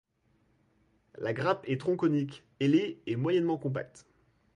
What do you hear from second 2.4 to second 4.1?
ailée et moyennement compacte.